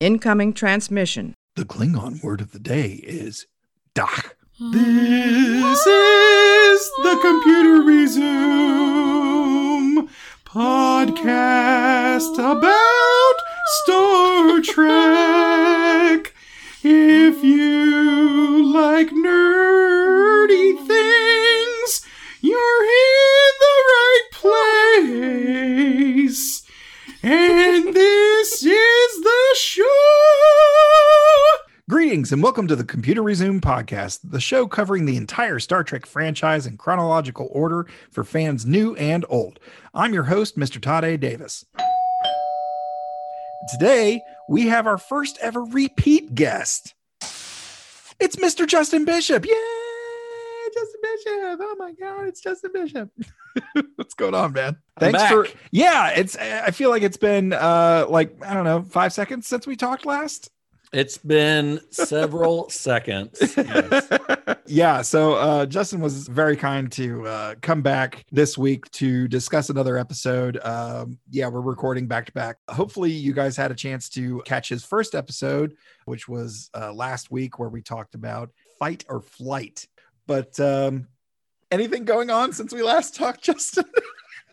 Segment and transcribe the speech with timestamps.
[0.00, 1.34] Incoming transmission.
[1.56, 3.46] The Klingon word of the day is
[3.94, 4.32] Dach.
[4.58, 4.72] Hmm.
[4.72, 8.30] This is the Computer Resume
[10.44, 13.34] podcast about
[13.82, 16.34] Star Trek.
[16.82, 22.00] If you like nerdy things,
[22.40, 26.62] you're in the right place.
[27.22, 29.84] And this is the show.
[31.90, 36.06] Greetings and welcome to the Computer Resume podcast, the show covering the entire Star Trek
[36.06, 39.60] franchise in chronological order for fans new and old.
[39.92, 40.80] I'm your host, Mr.
[40.80, 41.18] Todd A.
[41.18, 41.66] Davis.
[43.72, 46.94] Today, we have our first ever repeat guest.
[48.18, 48.66] It's Mr.
[48.66, 49.44] Justin Bishop.
[49.44, 49.79] Yay!
[51.24, 51.60] Justin Bishop.
[51.62, 53.10] Oh my God, it's Justin Bishop.
[53.96, 54.76] What's going on, man?
[54.96, 56.10] I'm Thanks for yeah.
[56.10, 59.76] It's I feel like it's been uh like I don't know five seconds since we
[59.76, 60.50] talked last.
[60.92, 63.38] It's been several seconds.
[63.56, 64.08] Yes.
[64.66, 69.68] yeah so uh justin was very kind to uh come back this week to discuss
[69.68, 74.08] another episode um yeah we're recording back to back hopefully you guys had a chance
[74.08, 79.04] to catch his first episode which was uh last week where we talked about fight
[79.08, 79.88] or flight
[80.28, 81.08] but um
[81.70, 83.84] anything going on since we last talked justin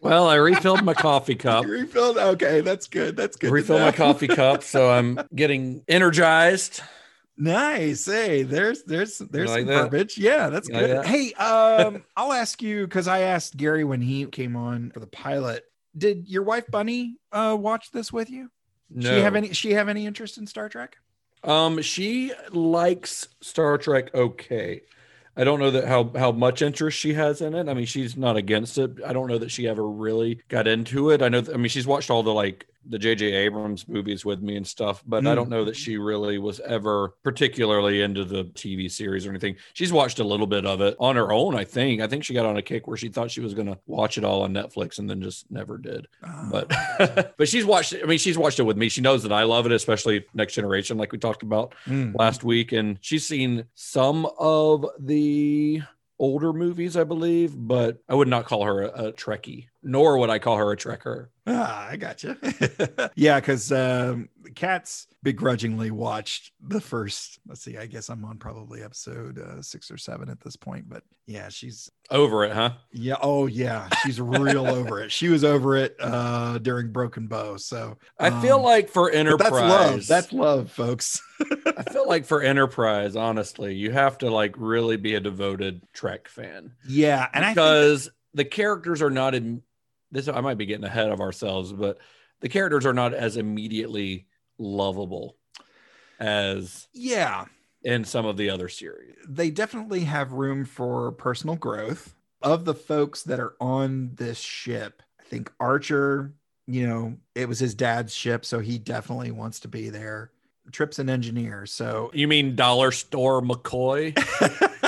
[0.01, 1.65] Well, I refilled my coffee cup.
[1.65, 6.81] you refilled okay that's good that's good Refilled my coffee cup, so I'm getting energized.
[7.39, 8.05] Nice.
[8.05, 9.83] Hey, there's there's there's like some that?
[9.91, 10.17] verbiage.
[10.17, 10.97] Yeah, that's You like good.
[10.97, 11.05] that?
[11.05, 15.05] Hey, um, I'll ask you because I asked Gary when he came on for the
[15.07, 15.63] pilot.
[15.95, 18.49] Did your wife Bunny uh watch this with you?
[18.89, 19.07] No.
[19.09, 20.97] She have any she have any interest in Star Trek?
[21.43, 24.13] Um, she likes Star Trek.
[24.15, 24.81] Okay,
[25.38, 27.69] I don't know that how how much interest she has in it.
[27.69, 28.91] I mean, she's not against it.
[29.05, 31.21] I don't know that she ever really got into it.
[31.21, 31.44] I know.
[31.53, 33.33] I mean, she's watched all the like the J.J.
[33.33, 35.35] Abrams movies with me and stuff, but I Mm.
[35.35, 39.55] don't know that she really was ever particularly into the TV series or anything.
[39.73, 41.55] She's watched a little bit of it on her own.
[41.55, 42.02] I think.
[42.02, 44.17] I think she got on a kick where she thought she was going to watch
[44.17, 47.94] it all on Netflix and then just never did Uh, but but she's watched.
[48.01, 48.89] I mean, she's watched it with me.
[48.89, 52.44] She knows that I love it, especially Next Generation, like we talked about mm, last
[52.44, 52.72] week.
[52.72, 55.81] And she's seen some of the
[56.19, 60.29] older movies, I believe, but I would not call her a, a Trekkie, nor would
[60.29, 61.27] I call her a Trekker.
[61.45, 62.35] ah, I got you.
[63.15, 67.39] yeah, because um, cats begrudgingly watched the first.
[67.47, 67.77] Let's see.
[67.77, 70.89] I guess I'm on probably episode uh, six or seven at this point.
[70.89, 72.71] But yeah, she's Over it, huh?
[72.91, 73.17] Yeah.
[73.21, 73.89] Oh, yeah.
[74.03, 75.11] She's real over it.
[75.11, 77.57] She was over it uh during Broken Bow.
[77.57, 80.07] So I feel um, like for Enterprise, that's love.
[80.07, 81.21] That's love, folks.
[81.65, 86.27] I feel like for Enterprise, honestly, you have to like really be a devoted Trek
[86.27, 86.73] fan.
[86.88, 89.61] Yeah, and because the characters are not in
[90.12, 91.97] this i might be getting ahead of ourselves but
[92.41, 95.38] the characters are not as immediately lovable
[96.19, 97.45] as yeah,
[97.84, 102.13] in some of the other series they definitely have room for personal growth.
[102.41, 106.35] Of the folks that are on this ship, I think Archer,
[106.68, 110.29] you know, it was his dad's ship, so he definitely wants to be there.
[110.72, 114.16] Trip's an engineer, so you mean dollar store mccoy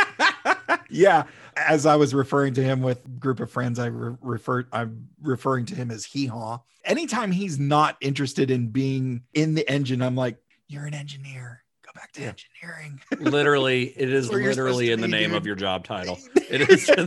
[0.89, 1.23] yeah
[1.55, 5.65] as i was referring to him with group of friends i re- refer i'm referring
[5.65, 10.15] to him as hee haw anytime he's not interested in being in the engine i'm
[10.15, 10.37] like
[10.69, 11.63] you're an engineer.
[11.83, 13.01] Go back to engineering.
[13.19, 15.37] Literally it is literally in the name dude.
[15.37, 16.17] of your job title.
[16.49, 16.89] It is.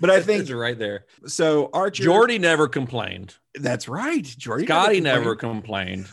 [0.00, 1.04] But i think it's right there.
[1.26, 3.34] so archer geordi never complained.
[3.56, 4.22] That's right.
[4.22, 6.08] Geordi scotty never never complained.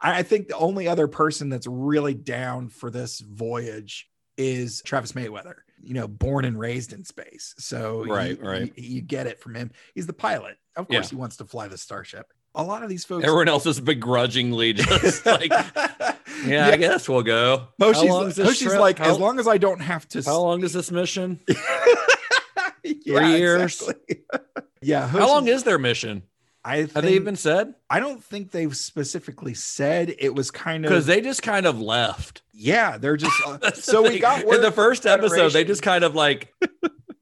[0.00, 5.54] I think the only other person that's really down for this voyage is Travis Mayweather.
[5.82, 8.72] You know, born and raised in space, so Right, you, right.
[8.76, 9.70] You, you get it from him.
[9.94, 10.56] He's the pilot.
[10.76, 11.10] Of course, Yeah.
[11.10, 12.32] he wants to fly the starship.
[12.54, 13.24] A lot of these folks.
[13.24, 15.50] everyone else is begrudgingly just like
[16.46, 17.94] yeah, i guess we'll go How long
[18.26, 20.22] Hoshi's, this Hoshi's like, How- as long as I don't have to.
[20.22, 21.40] how long is this mission
[22.84, 23.80] Yeah, Three years?
[23.82, 24.20] exactly.
[24.82, 25.08] yeah.
[25.08, 26.22] how long is their mission
[26.64, 30.14] I have they even said I don't think they've specifically said.
[30.18, 32.42] It was kind of because they just kind of left.
[32.52, 33.38] Yeah, they're just.
[33.46, 35.50] uh, so we got in the first episode.
[35.52, 36.54] They just kind of like,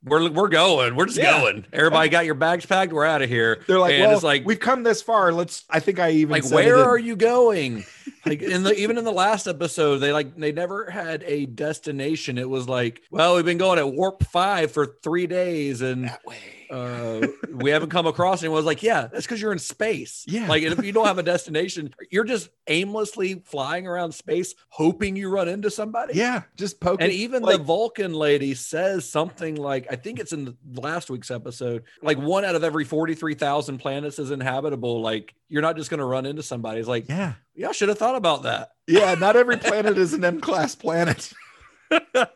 [0.05, 0.95] we're we're going.
[0.95, 1.41] We're just Yeah.
[1.41, 1.67] going.
[1.73, 2.93] Everybody got your bags packed.
[2.93, 3.63] We're out of here.
[3.67, 5.33] They're like, and well, it's like, we've come this far.
[5.33, 5.65] Let's.
[5.69, 7.85] I think I even like where in- are you going?
[8.25, 12.39] Like in the even in the last episode, they like they never had a destination.
[12.39, 16.25] It was like, well, we've been going at warp five for three days, and that
[16.25, 16.63] way?
[16.73, 18.57] uh, we haven't come across anyone.
[18.57, 20.25] I was like, yeah, that's because you're in space.
[20.27, 20.47] Yeah.
[20.49, 25.29] Like, if you don't have a destination, you're just aimlessly flying around space, hoping you
[25.29, 26.15] run into somebody.
[26.15, 27.05] Yeah, just poking.
[27.05, 31.11] And even like, the Vulcan lady says something like, I think it's in the last
[31.11, 35.03] week's episode, like one out of every 43,000 planets is inhabitable.
[35.03, 36.81] Like, you're not just going to run into somebody.
[36.81, 38.73] It's like, yeah, yeah, I should have thought about that.
[38.87, 39.15] yeah.
[39.15, 41.31] Not every planet is an M class planet.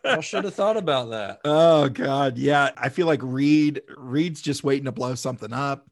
[0.04, 1.40] I should have thought about that.
[1.42, 2.72] Oh God, yeah.
[2.76, 3.80] I feel like Reed.
[3.96, 5.86] Reed's just waiting to blow something up.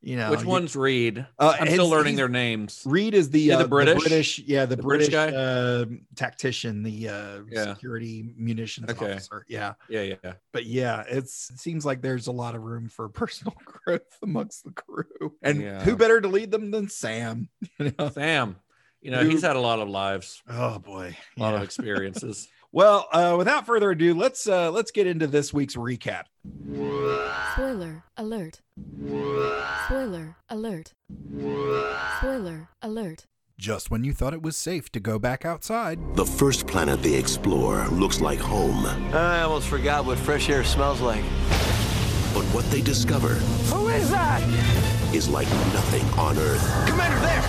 [0.00, 1.26] You know, Which one's Reed?
[1.40, 2.82] Uh, I'm still learning their names.
[2.86, 4.38] Reed is the Yeah, the uh, British?
[4.38, 5.36] yeah, the, The British, British guy?
[5.36, 7.74] uh, tactician, the uh, Yeah.
[7.74, 9.14] security munitions Okay.
[9.14, 9.44] officer.
[9.48, 10.34] Yeah, Yeah, yeah.
[10.52, 14.62] but yeah, it's it seems like there's a lot of room for personal growth amongst
[14.64, 15.82] the crew, and Yeah.
[15.82, 17.48] who better to lead them than Sam?
[17.80, 18.08] You know?
[18.10, 18.56] Sam,
[19.02, 21.56] you know, Who- he's had a lot of lives, Oh boy, a lot Yeah.
[21.56, 22.46] of experiences.
[22.72, 26.24] Well, uh, without further ado, let's uh, let's get into this week's recap.
[27.54, 28.60] Spoiler alert.
[29.86, 30.92] Spoiler alert.
[32.18, 33.26] Spoiler alert.
[33.58, 37.14] Just when you thought it was safe to go back outside, The first planet they
[37.14, 41.24] explore looks like home, I almost forgot what fresh air smells like.
[42.34, 43.30] but what they discover
[43.74, 44.42] Who is that?
[45.12, 46.86] is like nothing on Earth.
[46.88, 47.42] Commander, there!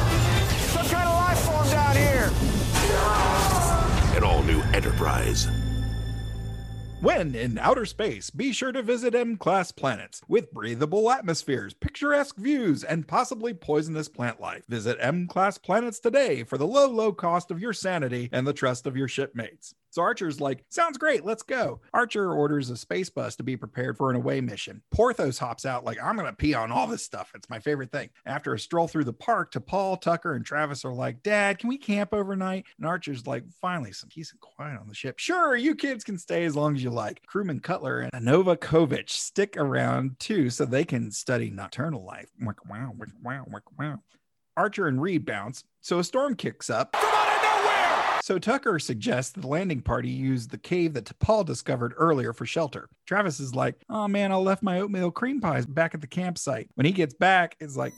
[0.73, 2.31] Some kind of life form down here!
[4.73, 5.47] Enterprise.
[7.01, 12.35] When in outer space, be sure to visit M class planets with breathable atmospheres, picturesque
[12.35, 14.65] views, and possibly poisonous plant life.
[14.67, 18.53] Visit M class planets today for the low, low cost of your sanity and the
[18.53, 19.75] trust of your shipmates.
[19.91, 21.81] So Archer's like, sounds great, let's go.
[21.93, 24.81] Archer orders a space bus to be prepared for an away mission.
[24.91, 27.31] Porthos hops out like, I'm gonna pee on all this stuff.
[27.33, 28.09] It's my favorite thing.
[28.25, 31.77] After a stroll through the park, T'Pol, Tucker, and Travis are like, Dad, can we
[31.77, 32.65] camp overnight?
[32.77, 35.19] And Archer's like, finally, some peace and quiet on the ship.
[35.19, 37.25] Sure, you kids can stay as long as you like.
[37.25, 42.29] Crewman Cutler and Novakovich stick around too so they can study nocturnal life.
[42.39, 42.93] Wow, wow,
[43.23, 43.99] wow, wow, wow.
[44.55, 46.95] Archer and Reed bounce, so a storm kicks up.
[48.29, 52.87] So Tucker suggests the landing party use the cave that T'Pol discovered earlier for shelter.
[53.07, 56.69] Travis is like, "Oh man, I left my oatmeal cream pies back at the campsite."
[56.75, 57.91] When he gets back, it's like,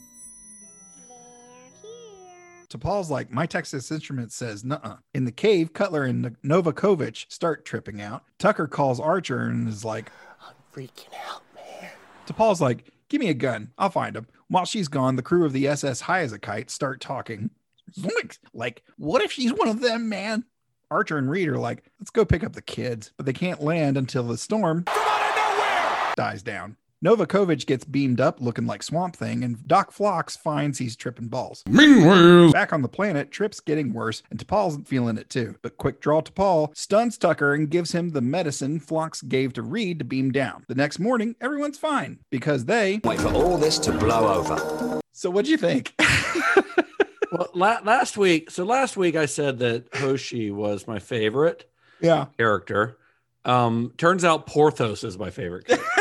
[2.70, 4.96] T'Pol's like, "My Texas Instrument says, nuh uh.
[5.12, 8.22] In the cave, Cutler and Novakovich start tripping out.
[8.38, 11.90] Tucker calls Archer and is like, I'm freaking out, man.
[12.26, 13.72] T'Pol's like, give me a gun.
[13.76, 14.28] I'll find him.
[14.48, 17.50] While she's gone, the crew of the SS High as a Kite start talking.
[17.98, 18.38] Zoinks!
[18.52, 20.44] Like, what if she's one of them, man?
[20.90, 23.96] Archer and Reed are like, let's go pick up the kids, but they can't land
[23.96, 24.84] until the storm
[26.16, 26.76] dies down.
[27.04, 31.64] Novakovich gets beamed up looking like Swamp Thing, and Doc Phlox finds he's tripping balls.
[31.66, 35.56] meanwhile, Back on the planet, Trip's getting worse, and T'Pol's feeling it too.
[35.62, 39.98] But quick draw T'Pol stuns Tucker and gives him the medicine Phlox gave to Reed
[39.98, 40.64] to beam down.
[40.68, 43.00] The next morning, everyone's fine because they.
[43.02, 45.00] Wait for all this to blow over.
[45.10, 45.94] So, what'd you think?
[47.32, 51.68] well, la- last week, so last week I said that Hoshi was my favorite
[52.00, 52.26] yeah.
[52.36, 52.98] character.
[53.44, 55.86] Um, turns out Porthos is my favorite character.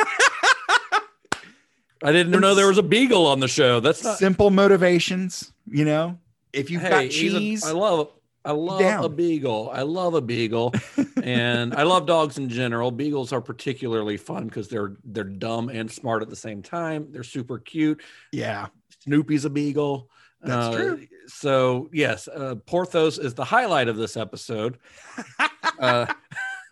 [2.04, 3.80] I didn't know there was a beagle on the show.
[3.80, 6.18] That's not Simple motivations, you know?
[6.52, 8.10] If you've hey, got cheese, I love
[8.44, 9.06] I love down.
[9.06, 9.70] a beagle.
[9.72, 10.74] I love a beagle.
[11.24, 12.90] and I love dogs in general.
[12.90, 17.08] Beagles are particularly fun because they're they're dumb and smart at the same time.
[17.12, 18.02] They're super cute.
[18.32, 18.68] yeah.
[19.04, 20.10] Snoopy's a beagle.
[20.42, 21.08] That's Uh, true.
[21.34, 24.78] So yes, uh, Porthos is the highlight of this episode.
[25.80, 26.06] uh,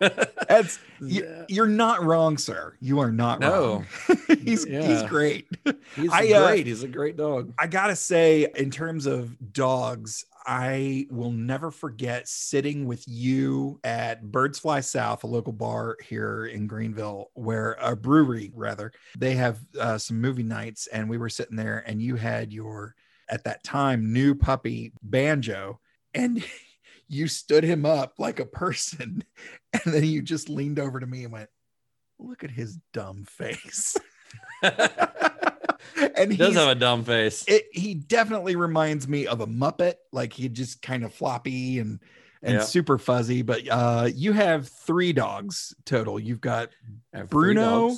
[0.48, 2.74] That's you, you're not wrong, sir.
[2.80, 3.84] You are not No.
[4.08, 4.16] wrong.
[4.42, 5.46] he's he's great.
[5.94, 6.66] he's I, uh, great.
[6.66, 7.52] He's a great dog.
[7.58, 14.22] I gotta say, in terms of dogs, I will never forget sitting with you at
[14.32, 19.58] Birds Fly South, a local bar here in Greenville, where a brewery rather they have
[19.78, 22.94] uh, some movie nights, and we were sitting there, and you had your
[23.30, 25.80] at that time new puppy Banjo,
[26.14, 26.44] and
[27.08, 29.24] you stood him up like a person,
[29.72, 31.50] and then you just leaned over to me and went,
[32.18, 33.96] "Look at his dumb face."
[34.62, 37.44] and He does have a dumb face.
[37.48, 42.00] it, he definitely reminds me of a Muppet, like he just kind of floppy and
[42.42, 42.60] and Yeah.
[42.60, 43.42] super fuzzy.
[43.42, 46.18] But uh, you have three dogs total.
[46.18, 46.70] You've got
[47.14, 47.96] I have three Bruno.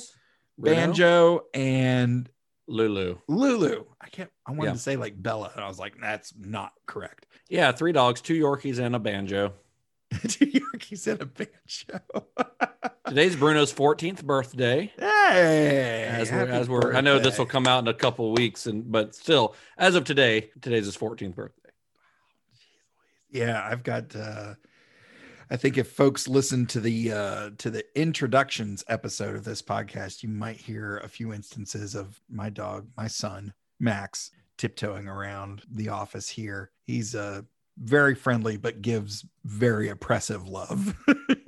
[0.57, 2.29] Bruno, Banjo and
[2.67, 3.17] Lulu.
[3.27, 3.85] Lulu.
[4.01, 4.29] I can't.
[4.45, 4.73] I wanted Yeah.
[4.73, 7.27] to say like Bella, and I was like, that's not correct.
[7.49, 9.53] Yeah, three dogs, two Yorkies, and a banjo.
[10.27, 11.99] Two Yorkies and a banjo.
[13.07, 14.91] Today's Bruno's 14th birthday.
[14.99, 18.37] hey, As we're, as we're I know this will come out in a couple of
[18.37, 21.69] weeks, and but still, as of today, today's his 14th birthday.
[23.31, 24.53] yeah i've got uh
[25.53, 30.23] i think if folks listen to the uh to the introductions episode of this podcast
[30.23, 35.87] you might hear a few instances of my dog my son max tiptoeing around the
[35.87, 37.41] office here he's uh
[37.77, 40.95] very friendly, but gives very oppressive love.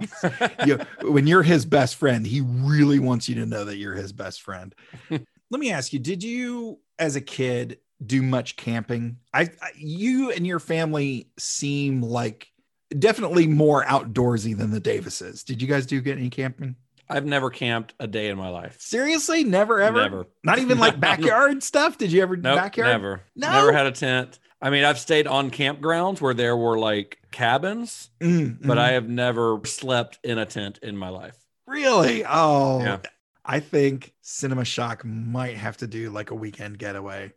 [0.66, 4.12] you, when you're his best friend, he really wants you to know that you're his
[4.12, 4.74] best friend.
[5.10, 9.18] Let me ask you, did you as a kid do much camping?
[9.34, 12.52] I, I you and your family seem like
[12.98, 15.44] definitely more outdoorsy than the Davises.
[15.44, 16.76] Did you guys do get any camping?
[17.08, 18.78] I've never camped a day in my life.
[18.80, 19.44] Seriously?
[19.44, 20.02] Never ever?
[20.02, 20.26] Never.
[20.44, 21.98] Not even like backyard stuff?
[22.00, 22.90] Did you ever Nope, backyard?
[22.92, 23.22] never.
[23.36, 23.52] No?
[23.52, 24.40] Never had a tent.
[24.62, 28.82] I mean, I've stayed on campgrounds where there were like cabins, Mm, but mm.
[28.82, 31.38] I have never slept in a tent in my life.
[31.68, 32.24] Really?
[32.28, 32.98] Oh, Yeah.
[33.48, 37.32] I think Cinema Shock might have to do like a weekend getaway.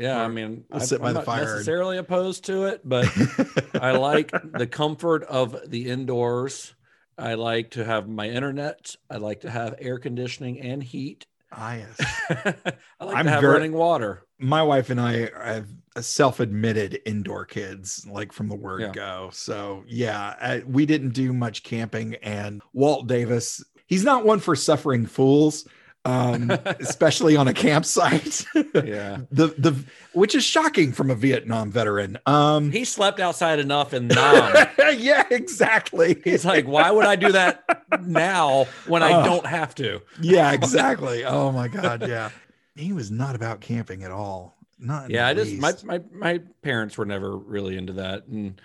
[0.00, 2.80] Yeah, I mean, I, sit by I'm the not fire and- necessarily opposed to it,
[2.84, 3.06] but
[3.80, 6.74] I like the comfort of the indoors.
[7.18, 8.96] I like to have my internet.
[9.10, 11.26] I like to have air conditioning and heat.
[11.52, 11.96] ah, yes.
[12.30, 14.24] I like I'm to have very- running water.
[14.38, 18.92] My wife and I have self-admitted indoor kids, like from the word Yeah.
[18.92, 19.30] go.
[19.32, 22.14] So yeah, I, we didn't do much camping.
[22.16, 25.66] And Walt Davis, he's not one for suffering fools,
[26.04, 28.44] um, especially on a campsite.
[28.54, 29.18] Yeah.
[29.30, 32.18] the the which is shocking from a Vietnam veteran.
[32.26, 34.66] Um, He slept outside enough in Nam.
[34.96, 36.20] yeah, exactly.
[36.24, 37.64] He's like, why would I do that
[38.02, 39.24] now when I Oh.
[39.24, 40.00] don't have to?
[40.20, 41.24] yeah, exactly.
[41.24, 42.30] Oh my god, yeah.
[42.76, 44.56] He was not about camping at all.
[44.78, 48.58] Not Yeah, I just my, my my parents were never really into that, and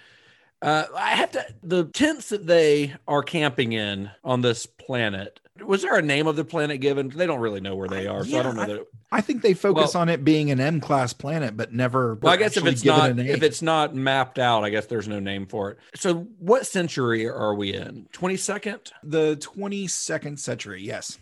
[0.61, 5.41] uh, I have to the tents that they are camping in on this planet.
[5.63, 7.09] Was there a name of the planet given?
[7.09, 8.87] They don't really know where they are, so I don't know that.
[9.11, 12.15] I think they focus Well- on it being an M class planet, but never.
[12.15, 15.07] Well, I guess if it's given not if it's not mapped out, I guess there's
[15.07, 15.77] no name for it.
[15.95, 18.07] So, what century are we in?
[18.11, 18.91] Twenty second.
[19.03, 21.19] the 22nd century, yes.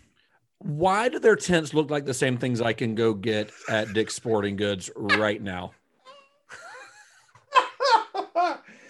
[0.58, 4.14] Why do their tents look like the same things I can go get at Dick's
[4.14, 5.72] Sporting Goods right now?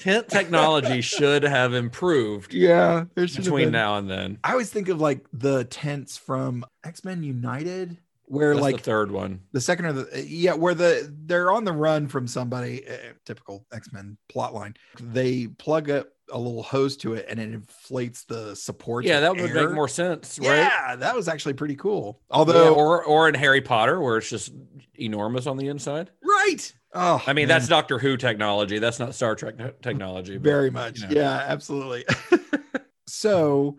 [0.05, 4.39] Tent technology should have improved Yeah, between now and then.
[4.45, 7.97] I always think of like the tents from X Men United,
[8.27, 9.41] where That's like the third one.
[9.53, 12.93] the second or the yeah where the they're on the run from somebody uh,
[13.27, 18.25] typical x-men plot line they plug up a little hose to it and it inflates
[18.25, 20.57] the support Yeah, that would make more sense, right?
[20.61, 24.31] yeah that was actually pretty cool Yeah, although or or in Harry Potter where it's
[24.31, 24.51] just
[24.99, 26.11] enormous on the inside.
[26.47, 28.79] Right oh I mean, man, that's Doctor Who technology.
[28.79, 30.35] That's not Star Trek te- technology.
[30.39, 31.15] but, very much you know.
[31.21, 32.05] yeah absolutely
[33.07, 33.77] so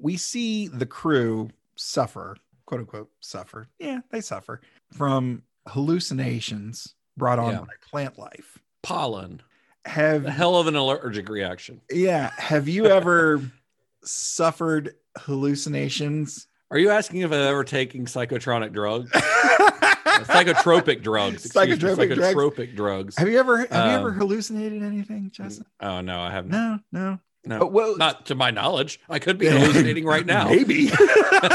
[0.00, 4.60] we see the crew suffer quote unquote suffer yeah they suffer
[4.92, 7.60] from hallucinations brought on Yeah.
[7.60, 9.42] by plant life Pollen.
[9.84, 11.80] have A hell of an allergic reaction.
[11.90, 12.30] Yeah.
[12.38, 13.42] Have you ever
[14.04, 16.46] suffered hallucinations?
[16.70, 19.10] Are you asking if I've ever taken psychotronic drugs?
[20.24, 21.44] psychotropic drugs.
[21.54, 22.74] me, Psychotropic drugs.
[22.74, 23.16] Drugs.
[23.18, 25.66] have you ever have you ever Um, hallucinated anything, Justin?
[25.80, 26.50] Oh no, I haven't.
[26.52, 27.18] No, no.
[27.46, 29.00] No, Oh, well, not to my knowledge.
[29.08, 30.48] I could be hallucinating right now.
[30.48, 30.90] Maybe.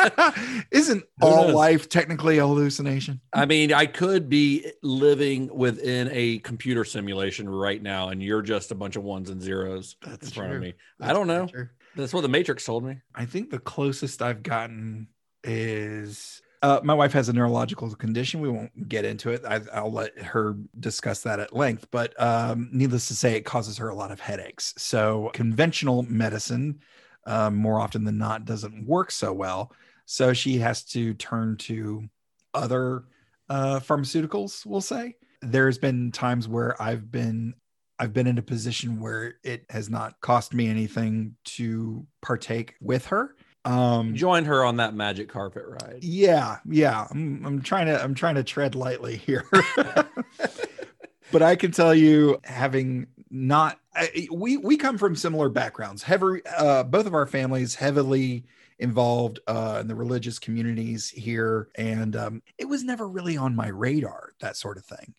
[0.72, 3.20] Isn't all life technically a hallucination?
[3.34, 8.72] I mean, I could be living within a computer simulation right now, and you're just
[8.72, 10.74] a bunch of ones and zeros That's in front of me.
[11.00, 11.48] That's I don't know.
[11.48, 11.70] true.
[11.96, 13.02] That's what the Matrix told me.
[13.14, 15.10] I think the closest I've gotten
[15.44, 18.40] is uh, my wife has a neurological condition.
[18.40, 19.44] We won't get into it.
[19.46, 21.90] I, I'll let her discuss that at length.
[21.92, 24.74] But um, needless to say, it causes her a lot of headaches.
[24.78, 26.80] So conventional medicine,
[27.28, 29.74] um, more often than not, doesn't work so well.
[30.06, 32.08] So she has to turn to
[32.54, 33.04] other
[33.50, 34.66] uh, pharmaceuticals.
[34.66, 37.56] We'll say there's been times where I've been
[38.00, 43.06] I've been in a position where it has not cost me anything to partake with
[43.08, 43.36] her.
[43.66, 46.00] Um, Join her on that magic carpet ride.
[46.02, 47.08] yeah, yeah.
[47.10, 49.46] I'm, I'm trying to I'm trying to tread lightly here.
[51.32, 56.04] but I can tell you, having not I, we we come from similar backgrounds.
[56.04, 58.44] Heavy, uh, both of our families heavily
[58.80, 63.68] involved uh, in the religious communities here, and um, it was never really on my
[63.68, 64.32] radar.
[64.40, 65.14] That sort of thing.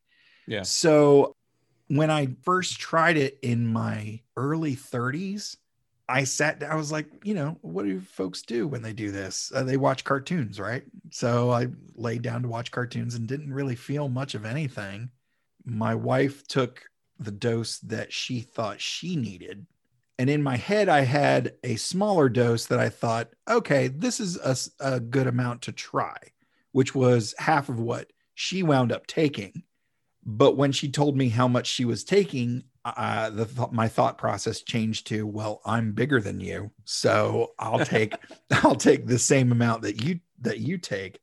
[0.46, 0.62] Yeah.
[0.62, 1.36] So
[1.88, 5.56] when I first tried it in my early 30s,
[6.08, 6.70] I sat down.
[6.70, 9.50] I was like, you know, what do folks do when they do this?
[9.54, 10.84] Uh, they watch cartoons, right?
[11.10, 15.10] So I laid down to watch cartoons and didn't really feel much of anything.
[15.64, 16.82] My wife took
[17.18, 19.66] the dose that she thought she needed.
[20.18, 24.36] And in my head, I had a smaller dose that I thought, okay, this is
[24.36, 24.56] a,
[24.94, 26.16] a good amount to try,
[26.72, 29.64] which was half of what she wound up taking.
[30.24, 34.18] But when she told me how much she was taking, uh, the th- my thought
[34.18, 38.14] process changed to, well, I'm bigger than you, so I'll take
[38.50, 41.20] I'll take the same amount that you that you take.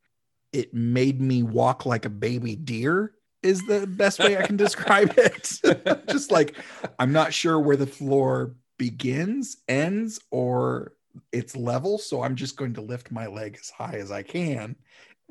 [0.54, 5.14] It made me walk like a baby deer is the best way I can describe
[5.18, 5.60] it.
[6.10, 6.56] just like
[7.00, 10.94] I'm not sure where the floor begins, ends, or
[11.32, 11.98] it's level.
[11.98, 14.76] So I'm just going to lift my leg as high as I can.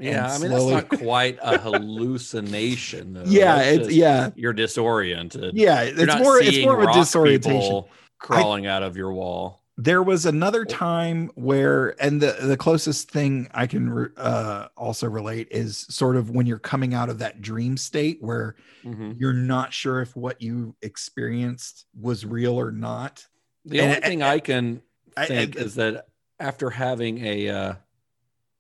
[0.01, 3.15] Yeah, I mean slowly- that's not quite a hallucination.
[3.15, 3.23] Though.
[3.27, 5.57] Yeah, it's just- yeah, You're disoriented.
[5.57, 5.83] yeah.
[5.83, 6.43] You're It's more.
[6.43, 7.85] It's more of a disorientation.
[8.19, 9.59] crawling out of your wall.
[9.79, 15.49] there was another time where and the the closest thing i can uh also relate
[15.51, 19.17] is sort of when you're coming out of that dream state where Mhm.
[19.19, 23.27] you're not sure if what you experienced was real or not
[23.65, 24.83] The And- only thing I can
[25.17, 27.75] I- I- think is that after having a uh,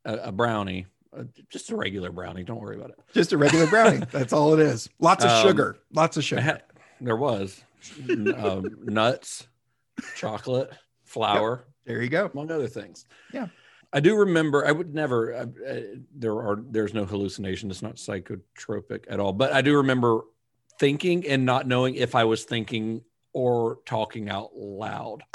[0.06, 0.86] a, a brownie,
[1.16, 2.98] uh, just a regular brownie, don't worry about it.
[3.12, 6.40] just a regular brownie that's all it is lots of Um, sugar lots of sugar
[6.40, 6.62] had,
[7.00, 7.62] there was
[8.08, 9.48] um, nuts,
[10.16, 10.72] chocolate,
[11.04, 13.06] flour, there you go among other things.
[13.32, 13.48] Yeah.
[13.92, 14.64] I do remember.
[14.64, 15.34] I would never.
[15.34, 16.62] I, I, there are.
[16.70, 17.68] There's no hallucination.
[17.72, 19.32] It's not psychotropic at all.
[19.32, 20.20] But I do remember
[20.78, 23.02] thinking and not knowing if I was thinking
[23.32, 25.24] or talking out loud.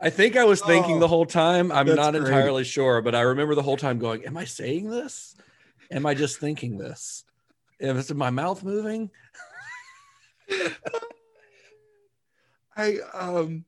[0.00, 1.70] I think I was thinking Oh, the whole time.
[1.70, 2.24] I'm not great.
[2.24, 5.36] entirely sure, but I remember the whole time going, "Am I saying this?
[5.90, 7.24] Am I just thinking this?
[7.78, 9.10] Is my mouth moving?"
[12.76, 13.64] I um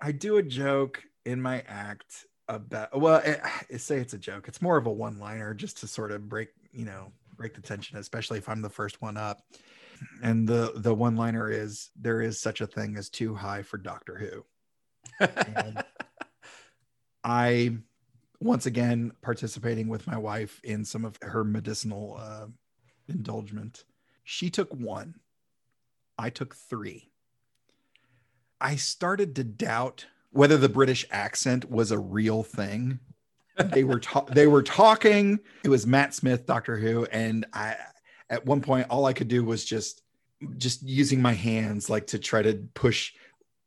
[0.00, 3.38] I do a joke in my act about well I,
[3.72, 6.28] I say it's a joke it's more of a one liner just to sort of
[6.28, 9.42] break you know break the tension especially if I'm the first one up
[10.22, 13.78] and the the one liner is there is such a thing as too high for
[13.78, 14.44] Doctor Who
[17.24, 17.76] I
[18.40, 22.46] once again participating with my wife in some of her medicinal uh,
[23.08, 23.84] indulgement
[24.24, 25.14] she took one
[26.18, 27.12] I took three
[28.60, 33.00] I started to doubt whether the British accent was a real thing.
[33.56, 35.40] they were ta- they were talking.
[35.64, 37.76] It was Matt Smith, Doctor Who, and I
[38.30, 40.02] at one point all I could do was just
[40.56, 43.12] just using my hands like to try to push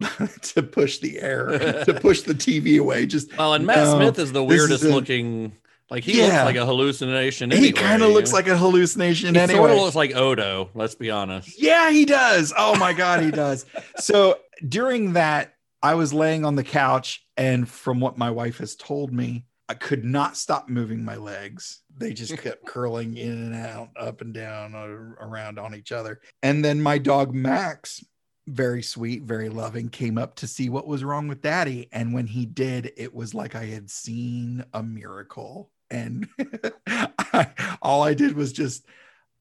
[0.42, 3.06] to push the air to push the TV away.
[3.06, 5.56] Just Well, and Matt No, Smith is the this is weirdest a- looking.
[5.90, 7.52] Like he looks like a hallucination.
[7.52, 9.58] he kind of looks like a hallucination He anyway.
[9.60, 10.72] sort of looks like Odo.
[10.74, 11.62] Let's be honest.
[11.62, 12.52] Yeah, he does.
[12.58, 13.68] Oh my God, he does.
[13.98, 18.76] So during that, I was laying on the couch, and from what my wife has
[18.76, 21.82] told me, I could not stop moving my legs.
[21.96, 26.20] They just kept curling in and out, up and down, around on each other.
[26.42, 28.04] And then my dog, Max,
[28.48, 31.90] very sweet, very loving, came up to see what was wrong with daddy.
[31.92, 35.72] And when he did, it was like I had seen a miracle.
[35.90, 36.28] And
[36.88, 37.48] I,
[37.82, 38.86] all I did was just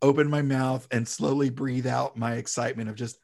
[0.02, 3.18] open my mouth and slowly breathe out my excitement of just.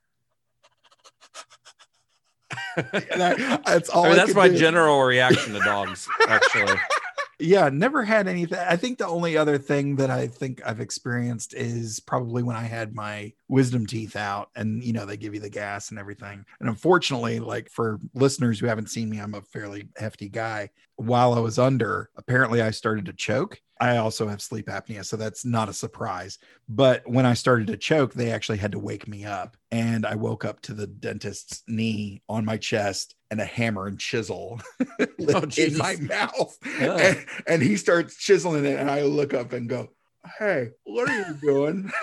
[2.76, 4.04] I, that's all.
[4.04, 4.56] I mean, that's my do.
[4.56, 6.08] general reaction to dogs.
[6.26, 6.78] Actually,
[7.40, 11.54] yeah never had anything i think the only other thing that i think i've experienced
[11.54, 15.40] is probably when i had my wisdom teeth out and you know they give you
[15.40, 16.44] the gas and everything.
[16.60, 20.70] And unfortunately like for listeners who haven't seen me i'm a fairly hefty guy.
[20.96, 25.16] While i was under apparently i started to choke i also have sleep apnea so
[25.16, 26.38] that's not a surprise
[26.68, 30.14] but when i started to choke they actually had to wake me up and i
[30.14, 34.60] woke up to the dentist's knee on my chest and a hammer and chisel
[35.18, 35.78] in Jesus.
[35.78, 36.96] my mouth Yeah.
[36.96, 39.90] and, and he starts chiseling it and i look up and go
[40.38, 41.90] hey what are you doing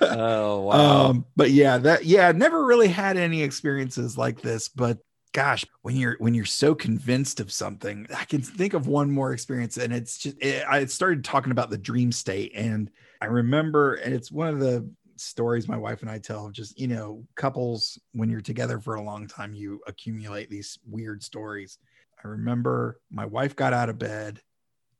[0.00, 1.06] oh wow.
[1.10, 4.98] um but yeah that yeah never really had any experiences like this but
[5.32, 9.32] gosh when you're when you're so convinced of something i can think of one more
[9.32, 13.94] experience and it's just it, i started talking about the dream state and i remember
[13.94, 17.98] and it's one of the stories my wife and i tell just you know couples
[18.12, 21.78] when you're together for a long time you accumulate these weird stories.
[22.22, 24.40] I remember my wife got out of bed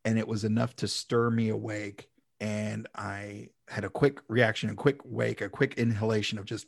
[0.05, 2.09] and it was enough to stir me awake
[2.41, 6.67] and i had a quick reaction a quick wake a quick inhalation of just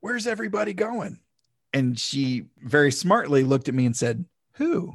[0.00, 1.18] where's everybody going
[1.76, 4.94] and she very smartly looked at me and said who?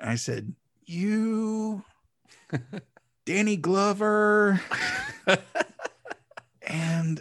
[0.00, 0.54] And i said
[0.86, 1.84] you
[3.26, 4.60] danny glover.
[6.62, 7.20] And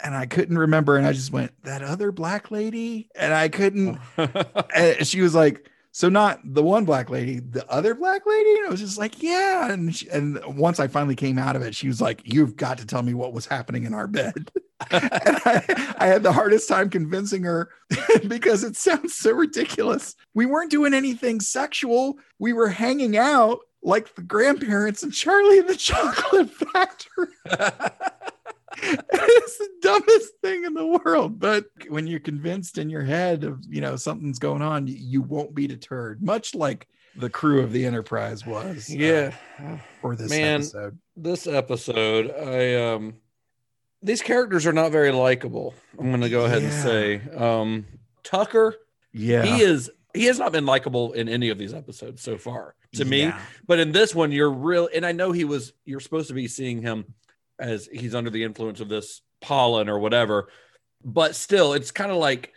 [0.00, 0.96] and i couldn't remember.
[0.96, 3.08] And i just went that other black lady?
[3.14, 3.98] And i couldn't
[4.74, 8.50] and she was like so not the one black lady the other black lady?
[8.56, 9.70] And i was just like yeah.
[9.70, 12.78] And she, and once i finally came out of it she was like you've got
[12.78, 14.50] to tell me what was happening in our bed.
[14.90, 17.70] And I, I had the hardest time convincing her
[18.26, 20.16] because it sounds so ridiculous.
[20.34, 22.18] We weren't doing anything sexual.
[22.40, 27.28] We were hanging out like the grandparents and charlie and the chocolate factory.
[28.82, 31.38] It's the dumbest thing in the world
[32.02, 35.68] when you're convinced in your head of you know something's going on you won't be
[35.68, 38.88] deterred much like the crew of the Enterprise was.
[38.90, 39.34] uh, Yeah.
[40.00, 40.60] for this Man.
[40.62, 40.98] episode.
[41.16, 43.14] this episode, I um
[44.02, 45.74] these characters are not very likable.
[45.98, 47.20] I'm gonna go ahead and say.
[47.36, 47.86] Um
[48.24, 48.74] Tucker,
[49.12, 49.44] Yeah.
[49.44, 53.04] he is he has not been likable in any of these episodes so far to
[53.04, 53.20] me.
[53.22, 53.40] Yeah.
[53.66, 56.48] But in this one, you're real and I know he was you're supposed to be
[56.48, 57.14] seeing him
[57.60, 60.48] as he's under the influence of this pollen or whatever,
[61.04, 62.52] but still it's kind of like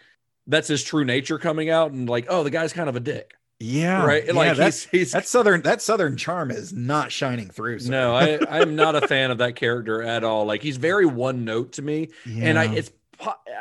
[0.48, 3.32] that's his true nature coming out and like, oh, the guy's kind of a dick.
[3.60, 4.06] Yeah.
[4.06, 4.26] right?
[4.26, 7.80] Yeah, like that's, he's he's that southern that southern charm is not shining through.
[7.80, 7.90] sir.
[7.92, 10.46] no, I I'm not a fan of that character at all.
[10.46, 12.10] Like he's very one note to me.
[12.26, 12.92] and I it's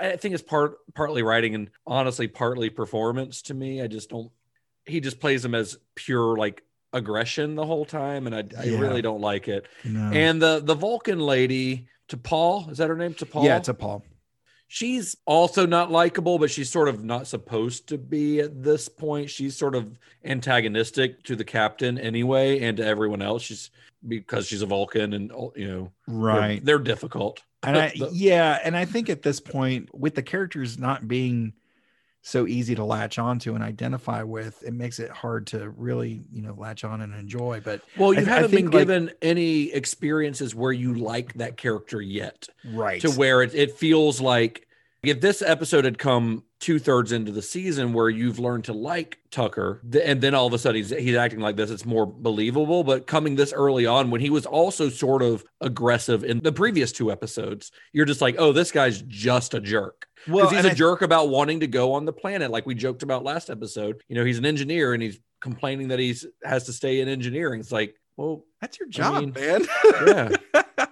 [0.01, 3.81] I think it's part partly writing and honestly partly performance to me.
[3.81, 4.33] I just don't.
[4.85, 8.79] He just plays him as pure like aggression the whole time, and I, I Yeah.
[8.81, 9.67] really don't like it.
[9.85, 10.11] No.
[10.13, 13.15] And the the Vulcan lady, T'Pol, is that her name?
[13.15, 14.03] T'Pol, yeah, T'Pol.
[14.69, 19.31] She's also not likable, but she's sort of not supposed to be at this point.
[19.31, 23.43] She's sort of antagonistic to the captain anyway, and to everyone else.
[23.43, 23.71] She's
[24.07, 26.65] because she's a Vulcan, and oh, you know, they're- Right.
[26.65, 27.43] they're difficult.
[27.63, 31.55] And I, The- yeah, and I think at this point, with the characters not being
[32.27, 36.41] so easy to latch onto and identify with, it makes it hard to really, you
[36.41, 37.61] know, latch on and enjoy.
[37.63, 41.59] But Well, you I haven't been think, like- given any experiences where you like that
[41.59, 44.67] character yet, right to where it, it feels like
[45.07, 49.19] if this episode had come two thirds into the season where you've learned to like
[49.31, 52.85] Tucker, and then all of a sudden he's, he's acting like this, it's more believable.
[52.85, 56.93] But coming this early on, when he was also sort of aggressive in the previous
[56.93, 60.07] two episodes, you're just like, oh, this guy's just a jerk.
[60.27, 63.03] Because he's a I- jerk about wanting to go on the planet, like we joked
[63.03, 64.03] about last episode.
[64.09, 67.61] You know, he's an engineer and he's complaining that he's has to stay in engineering.
[67.61, 69.67] It's like, well, That's your job, mean, man.
[70.07, 70.31] yeah.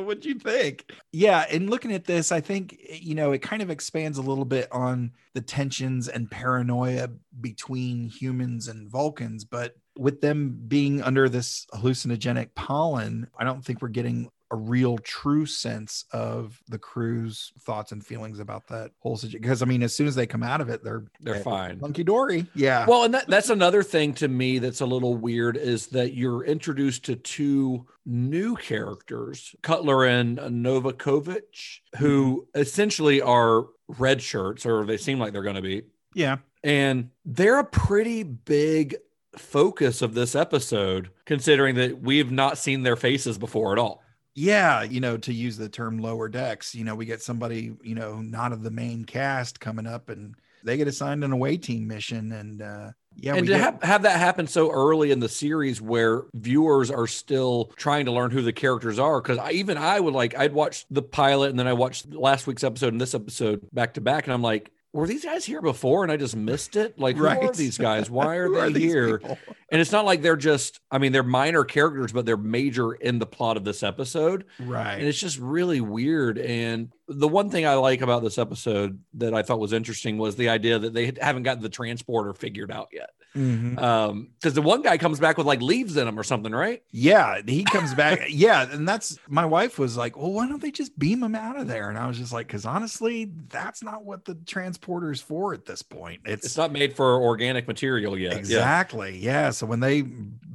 [0.06, 0.90] What'd you think?
[1.12, 4.44] Yeah, and looking at this, I think you know it kind of expands a little
[4.44, 7.08] bit on the tensions and paranoia
[7.40, 13.82] between humans and Vulcans, but with them being under this hallucinogenic pollen, I don't think
[13.82, 19.16] we're getting a real true sense of the crew's thoughts and feelings about that whole
[19.16, 19.40] situation.
[19.40, 21.78] Because I mean, as soon as they come out of it, they're They're eh, fine.
[21.80, 22.46] Hunky dory.
[22.54, 22.84] Yeah.
[22.86, 26.44] Well, and that, that's another thing to me that's a little weird is that you're
[26.44, 32.60] introduced to two new characters, Cutler and Novakovich, who mm-hmm.
[32.60, 33.66] essentially are
[33.98, 35.82] red shirts, or they seem like they're going to be.
[36.14, 36.38] yeah.
[36.62, 38.96] And they're a pretty big
[39.38, 43.99] focus of this episode, considering that we've not seen their faces before at all.
[44.34, 47.94] Yeah, you know, to use the term lower decks, you know, we get somebody, you
[47.94, 51.88] know, not of the main cast coming up and they get assigned an away team
[51.88, 52.32] mission.
[52.32, 55.80] And uh yeah, and to get, have, have that happen so early in the series
[55.80, 59.98] where viewers are still trying to learn who the characters are because I, even i
[59.98, 63.14] would like i'd watch the pilot and then i watched last week's episode and this
[63.14, 66.34] episode back to back and i'm like were these guys here before and i just
[66.34, 69.38] missed it like who are these guys why are they these here people?
[69.70, 73.18] and it's not like they're just i mean they're minor characters but they're major in
[73.20, 74.94] the plot of this episode Right.
[74.94, 76.38] and it's just really weird.
[76.38, 80.36] And the one thing I like about this episode that I thought was interesting was
[80.36, 83.10] the idea that they haven't gotten the transporter figured out yet.
[83.34, 83.80] Mhm.
[83.80, 86.82] Um, because the one guy comes back with like leaves in him or something, right?
[86.90, 88.20] Yeah, he comes back.
[88.28, 91.58] yeah, and that's my wife was like, "Well, why don't they just beam him out
[91.58, 95.54] of there?" And I was just like, "Cause honestly, that's not what the transporter's for
[95.54, 96.22] at this point.
[96.24, 98.32] It's, It's not made for organic material yet.
[98.32, 98.38] Yeah.
[98.38, 99.50] exactly yeah.
[99.50, 100.04] So when they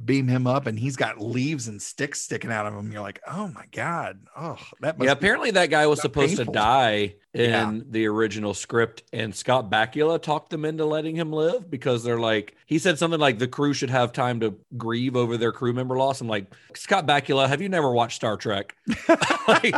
[0.06, 3.20] beam him up and he's got leaves and sticks sticking out of him, you're like,
[3.26, 6.52] "Oh my god, oh that must Yeah, apparently that guy was supposed painful.
[6.54, 7.80] to die in Yeah.
[7.90, 12.54] the original script, and Scott Bakula talked them into letting him live because they're like,
[12.64, 15.96] he said something like the crew should have time to grieve over their crew member
[15.98, 16.20] loss.
[16.22, 18.74] I'm like, Scott Bakula, have you never watched Star Trek?
[19.48, 19.74] like,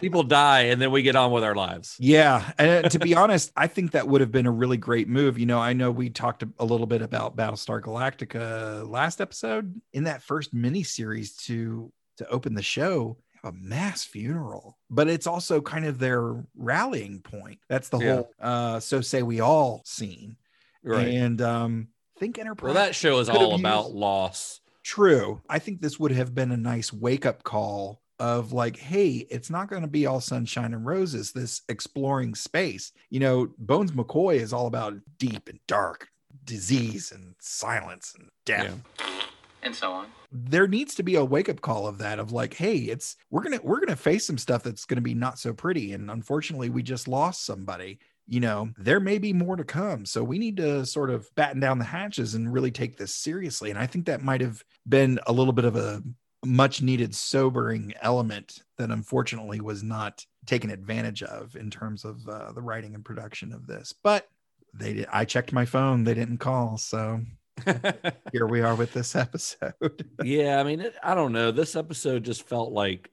[0.00, 1.96] people die, and then we get on with our lives.
[2.00, 5.38] Yeah, and to be honest, I think that would have been a really great move.
[5.38, 9.49] You know, I know we talked a little bit about Battlestar Galactica last episode.
[9.92, 15.60] In that first miniseries to to open the show, a mass funeral, but it's also
[15.60, 17.58] kind of their rallying point.
[17.68, 18.14] That's the Yeah.
[18.14, 20.36] whole uh so say we all scene.
[20.82, 21.08] Right.
[21.08, 24.60] And um think Enterprise well, that show is all about used- loss.
[24.82, 25.40] True.
[25.48, 29.48] I think this would have been a nice wake up call of like, hey, it's
[29.50, 32.92] not going to be all sunshine and roses, this exploring space.
[33.08, 36.08] You know, Bones McCoy is all about deep and dark
[36.44, 38.74] disease and silence and death.
[39.62, 40.06] And so on.
[40.32, 43.44] There needs to be a wake up call of that of like, hey, it's we're
[43.44, 46.82] to we're to face some stuff that's to be not so pretty and unfortunately we
[46.82, 47.98] just lost somebody.
[48.26, 50.06] You know, there may be more to come.
[50.06, 53.70] So we need to sort of batten down the hatches and really take this seriously.
[53.70, 56.00] And I think that might have been a little bit of a
[56.44, 62.52] much needed sobering element that unfortunately was not taken advantage of in terms of uh,
[62.52, 63.92] the writing and production of this.
[64.02, 64.28] But
[64.72, 65.06] they did.
[65.12, 66.78] I checked my phone; they didn't call.
[66.78, 67.20] So
[68.32, 70.08] here we are with this episode.
[70.24, 71.50] yeah, I mean, it, I don't know.
[71.50, 73.10] This episode just felt like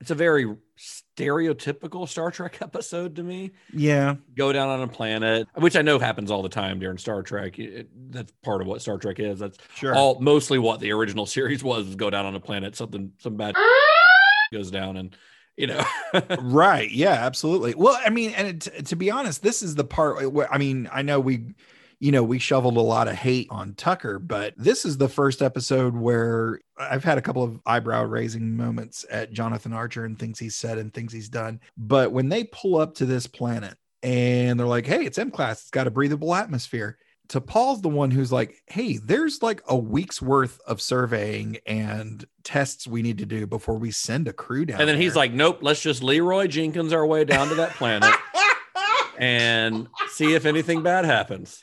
[0.00, 0.46] it's a very
[0.78, 3.52] stereotypical Star Trek episode to me.
[3.72, 4.16] yeah.
[4.36, 7.58] Go down on a planet, which I know happens all the time during Star Trek.
[7.58, 9.38] It- that's part of what Star Trek is.
[9.38, 9.94] That's Sure.
[9.94, 13.36] all mostly what the original series was: is go down on a planet, something some
[13.36, 13.54] bad
[14.52, 15.16] goes down, and
[15.56, 15.84] you know,
[16.40, 20.32] right yeah absolutely well i mean and it, to be honest this is the part
[20.32, 21.44] where i mean i know we
[22.02, 25.40] you know we shoveled a lot of hate on tucker but this is the first
[25.40, 30.36] episode where i've had a couple of eyebrow raising moments at jonathan archer and things
[30.40, 31.60] he's said and things he's done.
[31.76, 35.60] But when they pull up to this planet and they're like hey it's m class.
[35.60, 36.98] It's got a breathable atmosphere.
[37.28, 42.86] T'Pol's the one who's like, hey, there's like a week's worth of surveying and tests
[42.86, 44.80] we need to do before we send a crew down.
[44.80, 48.12] and then he's like, "Nope, let's just Leroy Jenkins our way down to that planet
[49.18, 51.60] and see if anything bad happens."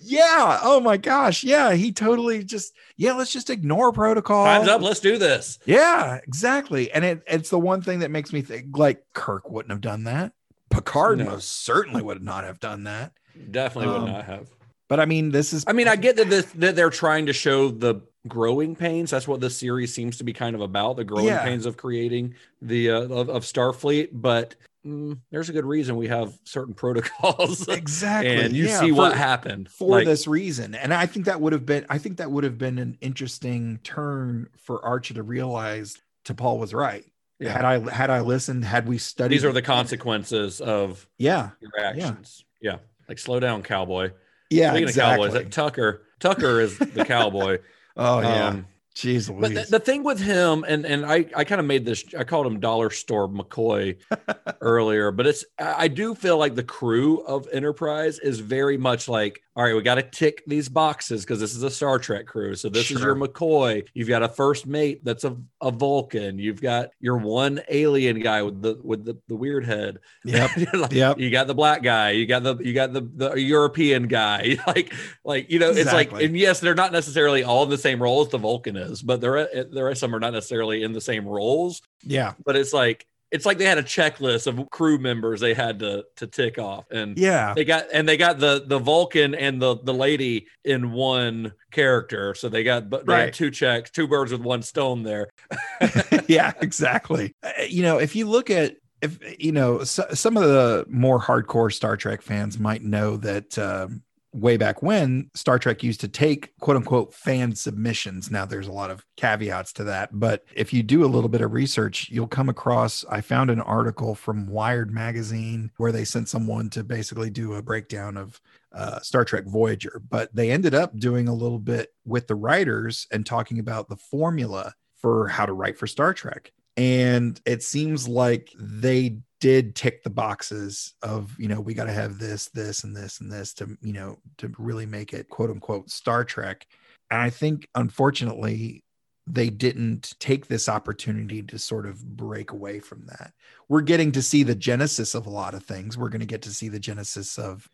[0.00, 0.58] yeah.
[0.62, 1.44] Oh my gosh.
[1.44, 1.72] Yeah.
[1.72, 4.44] He totally just, yeah, let's just ignore protocol.
[4.44, 4.80] Time's up.
[4.82, 5.58] Let's do this.
[5.66, 6.90] Yeah, exactly.
[6.92, 10.04] And it, it's the one thing that makes me think like Kirk wouldn't have done
[10.04, 10.32] that.
[10.70, 11.24] Picard No.
[11.26, 13.12] most certainly would not have done that.
[13.50, 14.48] Definitely would Um, not have.
[14.88, 17.32] But I mean, this is, I mean, I get that this that they're trying to
[17.32, 19.10] show the growing pains.
[19.10, 21.42] That's what this series seems to be kind of about: the growing Yeah.
[21.42, 24.08] pains of creating the uh, of, of Starfleet.
[24.12, 24.54] But
[24.86, 28.34] mm, there's a good reason we have certain protocols, exactly.
[28.36, 30.74] and you yeah, see what happened for Like, this reason.
[30.74, 33.78] And I think that would have been, I think that would have been an interesting
[33.84, 37.04] turn for Archer to realize T'Pol was right.
[37.38, 37.52] Yeah.
[37.52, 41.72] Had I had I listened, had we studied, These are the consequences of Yeah, your
[41.84, 42.44] actions.
[42.60, 42.76] Yeah,
[43.08, 44.12] like slow down, cowboy.
[44.48, 45.26] yeah, Speaking exactly.
[45.26, 47.58] of cowboys, Tucker, Tucker is the cowboy.
[47.96, 51.60] oh yeah, Um, jeez But the, the thing with him, and and I I kind
[51.60, 52.04] of made this.
[52.16, 53.96] I called him Dollar Store McCoy
[54.60, 59.42] earlier, but it's I do feel like the crew of Enterprise is very much like,
[59.54, 62.54] all right, we got to tick these boxes because this is a Star Trek crew.
[62.54, 63.86] So this is your McCoy.
[63.92, 66.38] You've got a first mate that's a, a Vulcan.
[66.38, 69.98] You've got your one alien guy with the with the, the weird head.
[70.24, 70.50] Yep.
[70.72, 71.18] Like, Yep.
[71.18, 72.10] You got the black guy.
[72.10, 74.56] You got the you got the the European guy.
[74.66, 78.02] like like you know, it's like and yes, they're not necessarily all in the same
[78.02, 80.92] role as the Vulcan is, but there are there are some are not necessarily in
[80.92, 81.82] the same roles.
[82.02, 85.78] yeah, But it's like it's like they had a checklist of crew members they had
[85.80, 89.60] to to tick off, and yeah, they got and they got the the Vulcan and
[89.60, 93.32] the the lady in one character, so they got but they Right.
[93.34, 95.30] two checks, two birds with one stone there.
[96.28, 97.34] yeah, exactly.
[97.42, 101.18] Uh, You know, if you look at if you know so, some of the more
[101.20, 106.08] hardcore Star Trek fans might know that um, way back when Star Trek used to
[106.08, 108.30] take quote unquote fan submissions.
[108.30, 111.42] Now there's a lot of caveats to that, but if you do a little bit
[111.42, 113.04] of research, you'll come across.
[113.10, 117.62] I found an article from Wired magazine where they sent someone to basically do a
[117.62, 118.40] breakdown of
[118.72, 123.06] uh, Star Trek Voyager, but they ended up doing a little bit with the writers
[123.10, 126.52] and talking about the formula for how to write for Star Trek.
[126.76, 131.92] And it seems like they did tick the boxes of, you know, we got to
[131.92, 135.50] have this, this, and this, and this to, you know, to really make it quote
[135.50, 136.64] unquote Star Trek.
[137.10, 138.84] And I think, unfortunately,
[139.26, 143.32] they didn't take this opportunity to sort of break away from that.
[143.68, 145.98] We're getting to see the genesis of a lot of things.
[145.98, 147.68] We're going to get to see the genesis of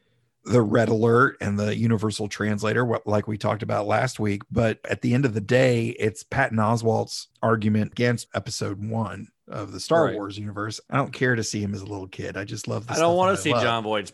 [0.44, 4.78] the red alert and the universal translator what like we talked about last week but
[4.88, 9.80] at the end of the day it's patton oswalt's argument against episode one of the
[9.80, 10.14] star Right.
[10.14, 12.86] wars universe i don't care to see him as a little kid i just love
[12.86, 13.62] the I don't stuff want to see love.
[13.62, 14.12] Jon Voight's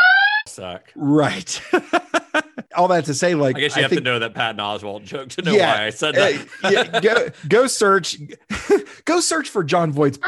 [0.48, 0.90] suck.
[0.96, 1.60] right
[2.76, 5.04] all that to say like I guess you have think, to know that Patton Oswalt
[5.04, 6.30] joke to know Yeah, why I said uh,
[6.62, 6.72] that.
[6.72, 8.16] yeah, go, go search
[9.04, 10.18] go search for jon voight's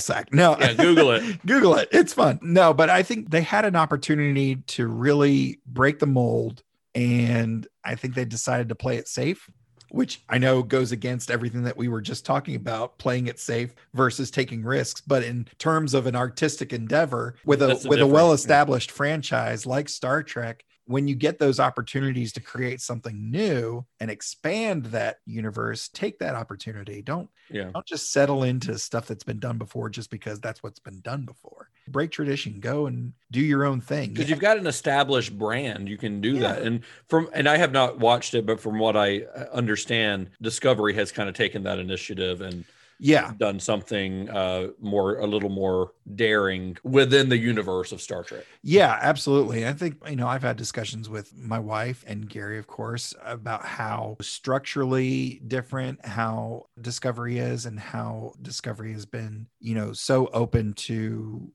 [0.00, 1.46] sack no yeah, Google it.
[1.46, 1.88] Google it.
[1.92, 2.38] It's fun.
[2.42, 6.62] No, but I think they had an opportunity to really break the mold.
[6.96, 9.48] And I think they decided to play it safe,
[9.94, 13.74] which I know goes against everything that we were just talking about, playing it safe
[13.94, 15.00] versus taking risks.
[15.00, 19.88] But in terms of an artistic endeavor with a That's with a well-established franchise like
[19.88, 25.88] Star Trek, when you get those opportunities to create something new and expand that universe,
[25.88, 27.00] take that opportunity.
[27.00, 27.70] Don't Yeah.
[27.72, 31.24] don't just settle into stuff that's been done before just because that's what's been done
[31.24, 31.70] before.
[31.88, 34.10] Break tradition, go and do your own thing.
[34.12, 36.40] because you've got an established brand you can do Yeah.
[36.54, 40.30] that and from and i have not watched it but from what i uh, understand
[40.40, 42.64] discovery has kind of taken that initiative and
[42.98, 48.44] yeah, done something uh more a little more daring within the universe of star trek
[48.66, 49.66] yeah, absolutely.
[49.66, 53.62] I think, you know, I've had discussions with my wife and Gary, of course, about
[53.62, 60.72] how structurally different how Discovery is and how Discovery has been, you know, so open
[60.74, 61.52] to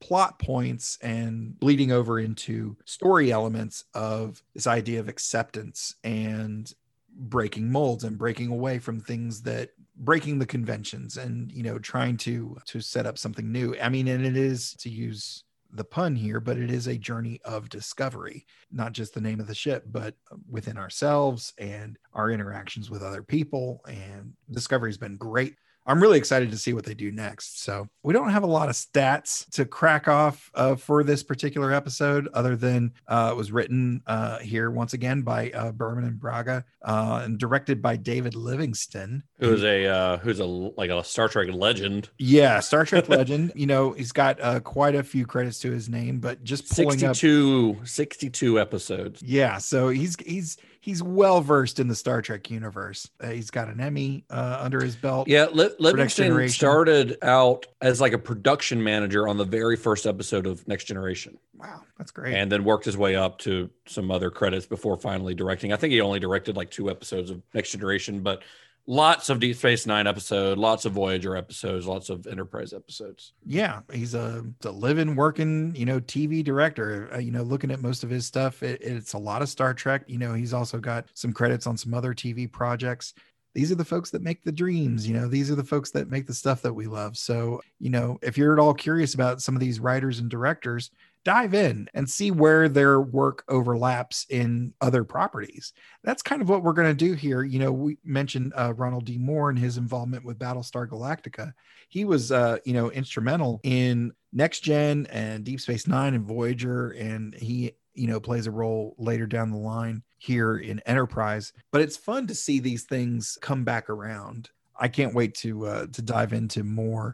[0.00, 6.72] plot points and bleeding over into story elements of this idea of acceptance and
[7.18, 12.16] breaking molds and breaking away from things that breaking the conventions and you know trying
[12.18, 13.74] to to set up something new.
[13.80, 17.40] I mean and it is to use the pun here but it is a journey
[17.44, 20.14] of discovery not just the name of the ship but
[20.48, 23.80] within ourselves and our interactions with other people.
[23.88, 27.62] And discovery's been great I'm really excited to see what they do next.
[27.62, 31.72] So we don't have a lot of stats to crack off uh, for this particular
[31.72, 36.18] episode, other than uh, it was written uh, here once again by uh, Berman and
[36.18, 41.28] Braga uh, and directed by David Livingston, Who's a uh, who's a like a Star
[41.28, 42.08] Trek legend.
[42.18, 43.52] Yeah, Star Trek legend.
[43.54, 47.04] You know, he's got uh, quite a few credits to his name, but just pulling
[47.04, 49.22] up 62, 62 episodes.
[49.22, 53.10] Yeah, so he's he's he's well versed in the Star Trek universe.
[53.20, 55.26] Uh, he's got an Emmy uh, under his belt.
[55.26, 60.46] Yeah, Li- Livingston started out as like a production manager on the very first episode
[60.46, 62.34] of Next Generation, Wow, that's great.
[62.36, 65.72] and then worked his way up to some other credits before finally directing.
[65.72, 68.44] I think he only directed like two episodes of Next Generation, but
[68.86, 73.32] lots of Deep Space Nine episode, lots of Voyager episodes, lots of Enterprise episodes.
[73.44, 77.10] yeah, he's a, a living, working, you know, TV director.
[77.12, 79.74] Uh, you know, looking at most of his stuff, it, it's a lot of Star
[79.74, 80.04] Trek.
[80.06, 83.14] You know, he's also got some credits on some other TV projects.
[83.54, 85.08] These are the folks that make the dreams.
[85.08, 87.16] You know, these are the folks that make the stuff that we love.
[87.16, 90.90] So, you know, if you're at all curious about some of these writers and directors,
[91.26, 95.72] dive in and see where their work overlaps in other properties.
[96.04, 97.42] That's kind of what we're going to do here.
[97.42, 99.18] You know, we mentioned uh, Ronald D.
[99.18, 101.52] Moore and his involvement with Battlestar Galactica.
[101.88, 106.90] He was, uh, you know, instrumental in Next Gen and Deep Space Nine and Voyager,
[106.90, 111.52] and he, you know, plays a role later down the line here in Enterprise.
[111.72, 114.50] But it's fun to see these things come back around.
[114.78, 117.10] I can't wait to uh, to dive into more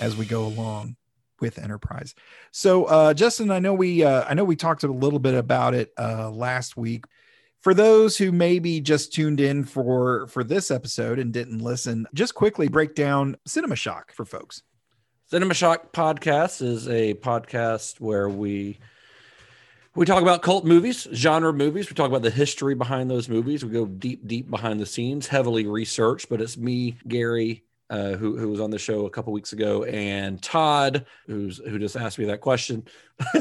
[0.00, 0.96] as we go along
[1.40, 2.14] with enterprise
[2.50, 5.74] so uh justin i know we uh i know we talked a little bit about
[5.74, 7.04] it uh last week
[7.60, 12.34] for those who maybe just tuned in for for this episode and didn't listen just
[12.34, 14.62] quickly break down cinema shock for folks
[15.30, 18.78] Cinema Shock podcast is a podcast where we
[19.94, 21.90] we talk about cult movies, genre movies.
[21.90, 23.62] We talk about the history behind those movies.
[23.62, 26.30] We go deep, deep behind the scenes, heavily researched.
[26.30, 29.84] But it's me, Gary, uh, who who was on the show a couple weeks ago,
[29.84, 32.86] and Todd, who's who just asked me that question.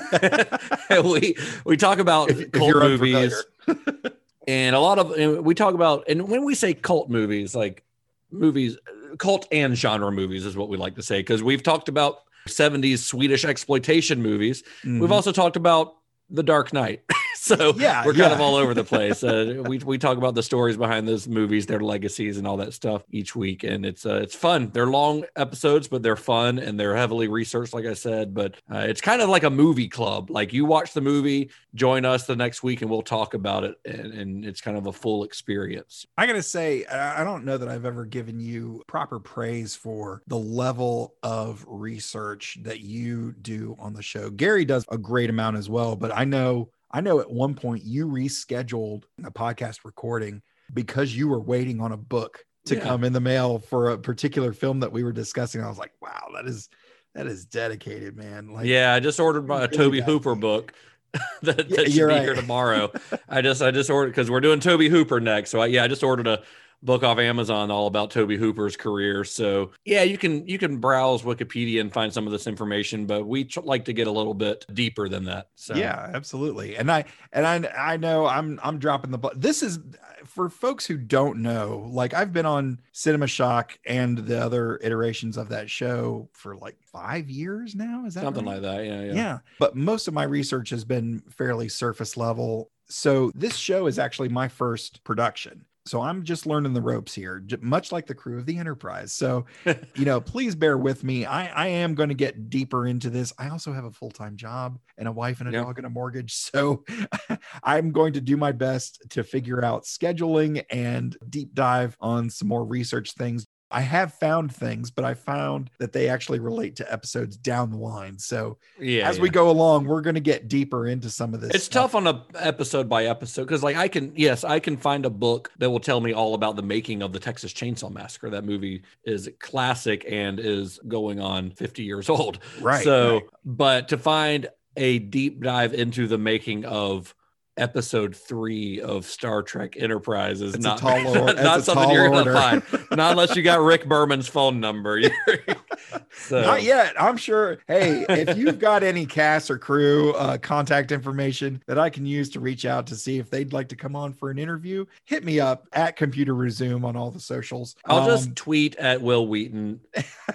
[1.03, 3.43] we we talk about If- if cult you're movies,
[4.47, 7.83] and a lot of and we talk about and when we say cult movies, like
[8.31, 8.77] movies,
[9.17, 12.99] cult and genre movies is what we like to say because we've talked about 70s
[12.99, 14.63] Swedish exploitation movies.
[14.83, 15.12] We've Mhm.
[15.12, 15.95] also talked about
[16.29, 17.03] The Dark Knight.
[17.36, 19.24] so Yeah, we're kind of all over the place.
[19.24, 22.74] Uh, we, we talk about the stories behind those movies, their legacies, and all that
[22.74, 24.70] stuff each week, and it's uh, it's fun.
[24.74, 28.34] They're long episodes, but they're fun and they're heavily researched, like I said.
[28.34, 30.30] But uh, it's kind of like a movie club.
[30.30, 33.76] Like you watch the movie, join us the next week, and we'll talk about it,
[33.86, 36.06] and, and it's kind of a full experience.
[36.18, 40.38] I gotta say, I don't know that I've ever given you proper praise for the
[40.38, 44.30] level of research that you do on the show.
[44.30, 47.84] Gary does a great amount as well, but I know, I know at one point
[47.84, 50.41] you rescheduled a podcast recording
[50.73, 52.82] because you were waiting on a book to Yeah.
[52.82, 55.62] come in the mail for a particular film that we were discussing.
[55.63, 56.69] I was like, wow, that is
[57.15, 58.54] that is dedicated, man.
[58.54, 60.41] Like, yeah, I just ordered my, a Tobe Hooper me.
[60.41, 60.73] book.
[61.41, 62.21] that, Yeah, should you're be right.
[62.23, 62.91] here tomorrow.
[63.30, 65.50] I just I just ordered because we're doing Tobe Hooper next.
[65.50, 66.43] So I, yeah, I just ordered a
[66.84, 69.24] book off Amazon all about Tobe Hooper's career.
[69.24, 73.26] So yeah, you can you can browse Wikipedia and find some of this information, but
[73.26, 75.50] we tr- like to get a little bit deeper than that.
[75.56, 76.76] So Yeah, absolutely.
[76.78, 79.32] And I and I I know I'm I'm dropping the.
[79.36, 79.80] This is
[80.26, 81.90] for folks who don't know.
[81.92, 86.78] Like I've been on Cinema Shock and the other iterations of that show for like
[86.82, 88.06] five years now.
[88.06, 88.54] Is that something right?
[88.54, 88.86] like that.
[88.86, 89.13] Yeah, yeah.
[89.13, 89.38] Yeah.
[89.60, 92.70] But most of my research has been fairly surface level.
[92.90, 95.66] So this show is actually my first production.
[95.88, 99.13] So I'm just learning the ropes here, much like the crew of the Enterprise.
[99.13, 99.45] So,
[99.95, 101.26] you know, please bear with me.
[101.26, 103.34] I, I am going to get deeper into this.
[103.38, 105.63] I also have a full time job and a wife and a Yeah.
[105.63, 106.34] dog and a mortgage.
[106.34, 106.84] So
[107.63, 112.47] I'm going to do my best to figure out scheduling and deep dive on some
[112.47, 113.45] more research things.
[113.69, 117.77] I have found things, but I found that they actually relate to episodes down the
[117.77, 118.17] line.
[118.17, 119.10] So yeah.
[119.10, 121.51] as we go along, we're going to get deeper into some of this.
[121.53, 121.91] It's stuff.
[121.91, 125.10] tough on a episode by episode because, like, I can yes, I can find a
[125.10, 128.29] book that will tell me all about the making of the Texas Chainsaw Massacre.
[128.29, 132.39] That movie is classic and is going on fifty years old.
[132.62, 133.23] Right, So, right.
[133.44, 137.13] but to find a deep dive into the making of
[137.58, 141.83] episode three of Star Trek Enterprise is It's a not tall order- not, a something
[141.85, 142.33] tall you're order.
[142.33, 142.89] gonna find.
[142.91, 145.01] Not unless you got Rick Berman's phone number.
[146.12, 146.93] so, Not yet.
[147.01, 147.60] I'm sure.
[147.67, 152.29] Hey, if you've got any cast or crew uh, contact information that I can use
[152.31, 155.23] to reach out to see if they'd like to come on for an interview, hit
[155.23, 157.75] me up at Computer Resume on all the socials.
[157.85, 159.79] I'll Um, just tweet at Wil Wheaton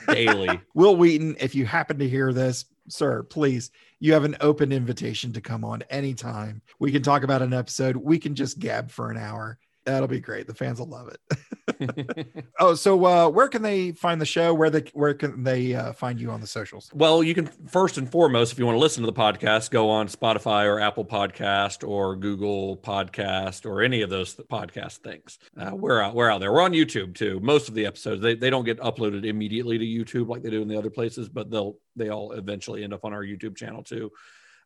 [0.08, 0.60] daily.
[0.74, 3.70] Wil Wheaton, if you happen to hear this, sir, please,
[4.02, 6.60] you have an open invitation to come on anytime.
[6.80, 7.94] We can talk about an episode.
[7.94, 9.60] We can just gab for an hour.
[9.84, 10.46] That'll be great.
[10.46, 12.44] The fans will love it.
[12.60, 14.54] oh, so uh, where can they find the show?
[14.54, 16.90] Where they where can they uh, find you on the socials?
[16.94, 19.90] Well, you can first and foremost, if you want to listen to the podcast, go
[19.90, 25.38] on Spotify or Apple Podcast or Google Podcast or any of those podcast things.
[25.58, 26.14] Uh, we're out.
[26.14, 26.52] We're out there.
[26.52, 27.40] We're on YouTube too.
[27.40, 30.62] Most of the episodes they, they don't get uploaded immediately to YouTube like they do
[30.62, 33.82] in the other places, but they'll they all eventually end up on our YouTube channel
[33.82, 34.12] too.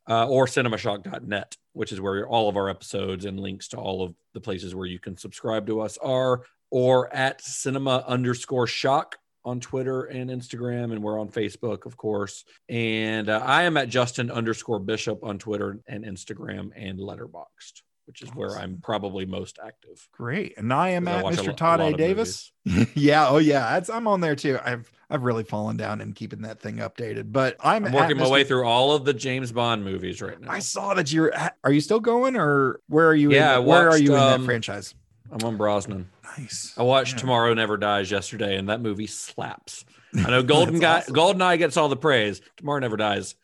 [0.08, 4.14] Uh, or cinemashock.net, which is where all of our episodes and links to all of
[4.34, 9.60] the places where you can subscribe to us are, or at cinema underscore shock on
[9.60, 12.44] Twitter and Instagram, and we're on Facebook, of course.
[12.68, 18.22] And uh, I am at Justin underscore Bishop on Twitter and Instagram and Letterboxd, which
[18.22, 20.08] is where I'm probably most active.
[20.12, 20.56] Great.
[20.56, 21.48] And I am at a Mr.
[21.48, 21.92] a Todd A.
[21.92, 22.52] Davis.
[22.94, 23.28] yeah.
[23.28, 23.72] Oh yeah.
[23.72, 24.58] That's, I'm on there too.
[24.64, 27.32] I've I've really fallen down in keeping that thing updated.
[27.32, 28.30] But I'm, I'm working my Mr.
[28.30, 30.50] way through all of the James Bond movies right now.
[30.50, 33.32] I saw that you're at, are you still going or where are you?
[33.32, 34.94] Yeah, I in, where are you in that um, franchise?
[35.30, 36.08] I'm on Brosnan.
[36.38, 36.74] Nice.
[36.76, 37.20] I watched Yeah.
[37.20, 39.84] Tomorrow Never Dies yesterday, and that movie slaps.
[40.16, 41.14] I know Golden Guy, awesome.
[41.14, 42.40] Golden Eye gets all the praise.
[42.56, 43.34] Tomorrow Never Dies.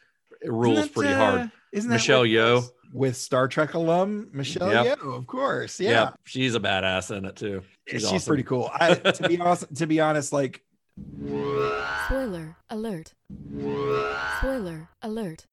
[0.41, 1.51] It rules that, pretty uh, hard.
[1.73, 2.69] Isn't that Michelle Yeoh.
[2.93, 2.99] Is?
[2.99, 4.99] with Star Trek alum Michelle Yep.
[5.01, 5.81] Yeoh, of course.
[5.81, 5.91] Yeah.
[5.91, 7.63] Yeah, she's a badass in it too.
[7.87, 8.21] she's, awesome.
[8.31, 8.71] pretty cool.
[8.73, 10.63] I, to be honest, to be honest, like
[12.07, 13.15] Spoiler alert.
[14.39, 15.47] Spoiler alert.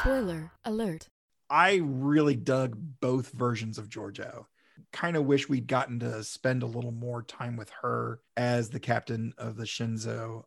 [0.00, 1.08] Spoiler alert.
[1.50, 4.46] I really dug both versions of Georgiou.
[4.92, 8.80] Kind of wish we'd gotten to spend a little more time with her as the
[8.80, 10.44] captain of the Shenzhou.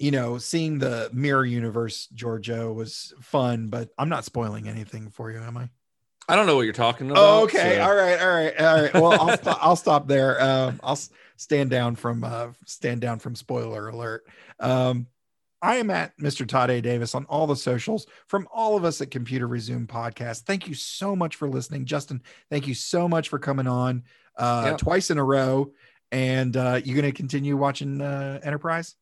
[0.00, 5.30] You know, seeing the mirror universe Georgiou was fun, but I'm not spoiling anything for
[5.30, 5.68] you, am I?
[6.28, 7.22] I don't know what you're talking about.
[7.22, 7.76] Oh, okay.
[7.76, 8.18] so- All right.
[8.20, 8.60] All right.
[8.60, 8.94] All right.
[8.94, 10.40] Well, I'll, st- I'll stop there.
[10.42, 10.98] Um, I'll
[11.36, 14.26] stand down from uh, stand down from spoiler alert.
[14.58, 15.06] Um,
[15.60, 16.48] I am at Mr.
[16.48, 16.80] Todd A.
[16.80, 20.44] Davis on all the socials from all of us at Computer Resume Podcast.
[20.44, 21.84] Thank you so much for listening.
[21.84, 24.04] Justin, thank you so much for coming on
[24.38, 24.78] uh, Yep.
[24.78, 25.72] twice in a row.
[26.10, 28.96] And uh, you going to continue watching uh, Enterprise?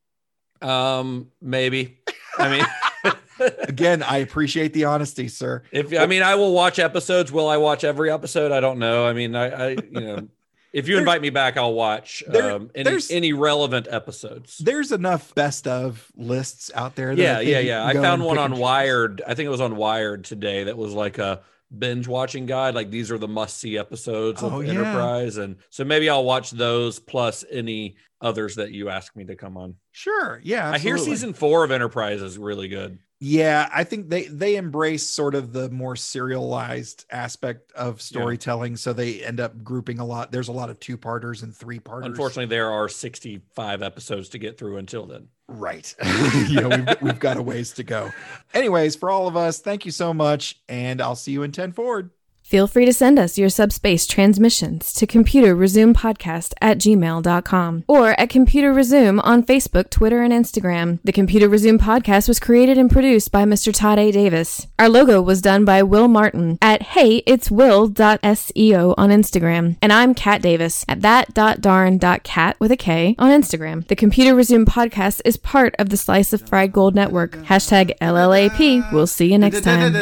[0.62, 1.98] Um, maybe.
[2.38, 2.66] I mean,
[3.60, 5.62] Again, I appreciate the honesty, sir.
[5.70, 7.30] if I mean, I will watch episodes.
[7.30, 8.50] Will I watch every episode?
[8.50, 9.06] I don't know.
[9.06, 10.28] I mean, I, I you know,
[10.72, 14.58] if you There's- invite me back, I'll watch There- um, any any relevant episodes.
[14.58, 17.12] There's enough best of lists out there.
[17.12, 17.86] Yeah, yeah, yeah.
[17.86, 18.56] I found one on.
[18.58, 19.22] Wired.
[19.24, 20.64] I think it was on Wired today.
[20.64, 21.40] That was like a
[21.76, 22.74] binge watching guide.
[22.74, 24.70] Like these are the must see episodes of Oh, yeah.
[24.72, 29.36] Enterprise, and so maybe I'll watch those plus any others that you ask me to
[29.36, 29.74] come on.
[29.92, 30.40] Sure.
[30.42, 30.70] Yeah.
[30.70, 32.98] I hear season four of Enterprise is really good.
[33.20, 38.92] Yeah, I think they they embrace sort of the more serialized aspect of storytelling, so
[38.92, 40.30] they end up grouping a lot.
[40.30, 42.06] There's a lot of two parters and three parters.
[42.06, 45.28] Unfortunately, there are 65 episodes to get through until then.
[45.48, 45.94] Right?
[46.48, 48.10] you know, we've, we've got a ways to go.
[48.54, 51.72] Anyways, for all of us, thank you so much, and I'll see you in ten
[51.72, 52.10] forward.
[52.48, 58.18] Feel free to send us your subspace transmissions to computerresumepodcast resume podcast at gmail.com or
[58.18, 60.98] at computer resume on Facebook, Twitter, and Instagram.
[61.04, 63.74] The Computer Resume podcast was created and produced by Mr.
[63.74, 64.10] Todd A.
[64.10, 64.66] Davis.
[64.78, 69.76] Our logo was done by Will Martin at heyitswill.seo on Instagram.
[69.82, 73.86] And I'm Kat Davis at that.darn.cat with a K on Instagram.
[73.88, 77.32] The Computer Resume podcast is part of the Slice of Fried Gold Network.
[77.32, 78.90] Hashtag LLAP.
[78.90, 79.92] We'll see you next time.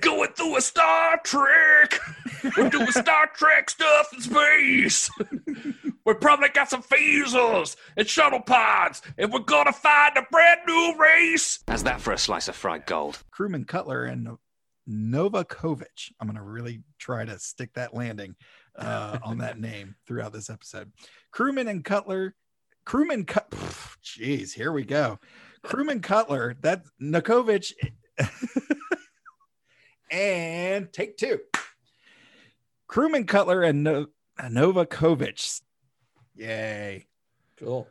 [0.00, 1.98] Going through a Star Trek.
[2.56, 5.10] We're doing Star Trek stuff in space.
[6.04, 10.94] we probably got some phasers and shuttle pods, and we're gonna find a brand new
[10.98, 11.60] race.
[11.68, 13.22] How's that for a slice of fried gold?
[13.30, 14.28] Crewman Cutler and
[14.88, 16.12] Novakovich.
[16.20, 18.36] I'm gonna really try to stick that landing
[18.76, 20.92] uh, on that name throughout this episode.
[21.32, 22.34] Crewman and Cutler.
[22.84, 23.50] Crewman Cut.
[24.02, 25.18] Jeez, here we go.
[25.62, 26.56] Crewman Cutler.
[26.60, 27.72] That Nakovic.
[30.10, 31.40] and take two.
[32.86, 34.06] Crewman Cutler and no-
[34.40, 35.60] Novakovich.
[36.36, 37.06] Yay.
[37.56, 37.88] Cool.